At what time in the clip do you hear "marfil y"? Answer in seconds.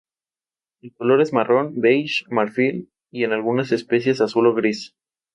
2.31-3.23